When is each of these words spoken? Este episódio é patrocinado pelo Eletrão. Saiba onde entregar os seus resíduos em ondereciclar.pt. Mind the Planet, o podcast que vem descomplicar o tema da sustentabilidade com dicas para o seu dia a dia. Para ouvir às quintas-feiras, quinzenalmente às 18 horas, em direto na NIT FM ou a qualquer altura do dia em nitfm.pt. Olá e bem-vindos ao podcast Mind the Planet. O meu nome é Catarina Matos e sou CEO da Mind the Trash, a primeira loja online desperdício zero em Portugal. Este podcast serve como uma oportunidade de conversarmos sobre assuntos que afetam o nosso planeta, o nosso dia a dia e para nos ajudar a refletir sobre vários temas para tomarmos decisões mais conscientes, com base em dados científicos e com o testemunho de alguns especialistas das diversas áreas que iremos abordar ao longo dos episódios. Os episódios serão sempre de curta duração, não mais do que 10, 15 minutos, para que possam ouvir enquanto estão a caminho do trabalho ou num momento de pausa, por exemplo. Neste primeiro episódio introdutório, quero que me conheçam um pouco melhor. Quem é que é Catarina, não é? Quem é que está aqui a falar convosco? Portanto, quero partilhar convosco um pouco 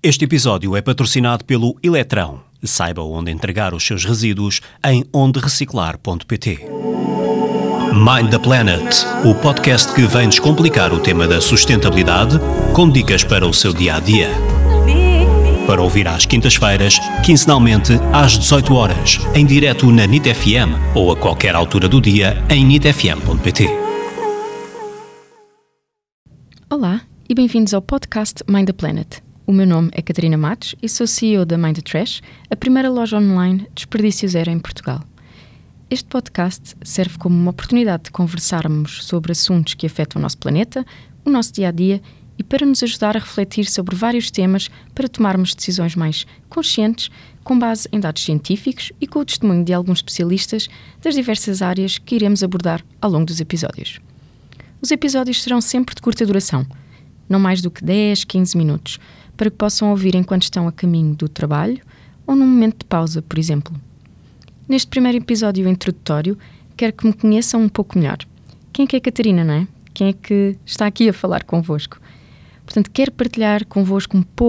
Este 0.00 0.26
episódio 0.26 0.76
é 0.76 0.80
patrocinado 0.80 1.44
pelo 1.44 1.76
Eletrão. 1.82 2.40
Saiba 2.62 3.02
onde 3.02 3.32
entregar 3.32 3.74
os 3.74 3.84
seus 3.84 4.04
resíduos 4.04 4.60
em 4.86 5.04
ondereciclar.pt. 5.12 6.60
Mind 7.92 8.30
the 8.30 8.38
Planet, 8.38 8.94
o 9.24 9.34
podcast 9.34 9.92
que 9.92 10.02
vem 10.02 10.28
descomplicar 10.28 10.92
o 10.92 11.00
tema 11.00 11.26
da 11.26 11.40
sustentabilidade 11.40 12.38
com 12.72 12.88
dicas 12.88 13.24
para 13.24 13.44
o 13.44 13.52
seu 13.52 13.72
dia 13.72 13.96
a 13.96 13.98
dia. 13.98 14.28
Para 15.66 15.82
ouvir 15.82 16.06
às 16.06 16.24
quintas-feiras, 16.24 17.00
quinzenalmente 17.26 17.94
às 18.12 18.38
18 18.38 18.74
horas, 18.74 19.18
em 19.34 19.44
direto 19.44 19.90
na 19.90 20.06
NIT 20.06 20.32
FM 20.32 20.94
ou 20.94 21.10
a 21.10 21.16
qualquer 21.16 21.56
altura 21.56 21.88
do 21.88 22.00
dia 22.00 22.40
em 22.48 22.64
nitfm.pt. 22.64 23.66
Olá 26.70 27.00
e 27.28 27.34
bem-vindos 27.34 27.74
ao 27.74 27.82
podcast 27.82 28.44
Mind 28.48 28.68
the 28.68 28.72
Planet. 28.72 29.27
O 29.48 29.52
meu 29.52 29.66
nome 29.66 29.88
é 29.92 30.02
Catarina 30.02 30.36
Matos 30.36 30.74
e 30.82 30.90
sou 30.90 31.06
CEO 31.06 31.46
da 31.46 31.56
Mind 31.56 31.76
the 31.76 31.80
Trash, 31.80 32.20
a 32.50 32.54
primeira 32.54 32.90
loja 32.90 33.16
online 33.16 33.66
desperdício 33.74 34.28
zero 34.28 34.50
em 34.50 34.58
Portugal. 34.58 35.02
Este 35.88 36.06
podcast 36.06 36.76
serve 36.82 37.16
como 37.16 37.34
uma 37.34 37.52
oportunidade 37.52 38.02
de 38.02 38.10
conversarmos 38.10 39.06
sobre 39.06 39.32
assuntos 39.32 39.72
que 39.72 39.86
afetam 39.86 40.20
o 40.20 40.22
nosso 40.22 40.36
planeta, 40.36 40.84
o 41.24 41.30
nosso 41.30 41.54
dia 41.54 41.68
a 41.68 41.70
dia 41.70 42.02
e 42.36 42.44
para 42.44 42.66
nos 42.66 42.82
ajudar 42.82 43.16
a 43.16 43.20
refletir 43.20 43.64
sobre 43.64 43.96
vários 43.96 44.30
temas 44.30 44.68
para 44.94 45.08
tomarmos 45.08 45.54
decisões 45.54 45.96
mais 45.96 46.26
conscientes, 46.50 47.10
com 47.42 47.58
base 47.58 47.88
em 47.90 47.98
dados 47.98 48.22
científicos 48.22 48.92
e 49.00 49.06
com 49.06 49.20
o 49.20 49.24
testemunho 49.24 49.64
de 49.64 49.72
alguns 49.72 50.00
especialistas 50.00 50.68
das 51.00 51.14
diversas 51.14 51.62
áreas 51.62 51.96
que 51.96 52.16
iremos 52.16 52.42
abordar 52.42 52.84
ao 53.00 53.10
longo 53.10 53.24
dos 53.24 53.40
episódios. 53.40 53.98
Os 54.82 54.90
episódios 54.90 55.42
serão 55.42 55.62
sempre 55.62 55.94
de 55.94 56.02
curta 56.02 56.26
duração, 56.26 56.66
não 57.26 57.40
mais 57.40 57.62
do 57.62 57.70
que 57.70 57.82
10, 57.82 58.24
15 58.24 58.56
minutos, 58.58 58.98
para 59.38 59.50
que 59.50 59.56
possam 59.56 59.90
ouvir 59.90 60.16
enquanto 60.16 60.42
estão 60.42 60.66
a 60.66 60.72
caminho 60.72 61.14
do 61.14 61.28
trabalho 61.28 61.80
ou 62.26 62.34
num 62.34 62.46
momento 62.46 62.80
de 62.80 62.84
pausa, 62.84 63.22
por 63.22 63.38
exemplo. 63.38 63.74
Neste 64.68 64.88
primeiro 64.88 65.16
episódio 65.16 65.66
introdutório, 65.66 66.36
quero 66.76 66.92
que 66.92 67.06
me 67.06 67.12
conheçam 67.12 67.62
um 67.62 67.68
pouco 67.68 67.96
melhor. 67.96 68.18
Quem 68.72 68.84
é 68.84 68.86
que 68.88 68.96
é 68.96 69.00
Catarina, 69.00 69.44
não 69.44 69.54
é? 69.54 69.68
Quem 69.94 70.08
é 70.08 70.12
que 70.12 70.56
está 70.66 70.86
aqui 70.86 71.08
a 71.08 71.12
falar 71.12 71.44
convosco? 71.44 71.98
Portanto, 72.66 72.90
quero 72.90 73.12
partilhar 73.12 73.64
convosco 73.64 74.16
um 74.16 74.22
pouco 74.22 74.46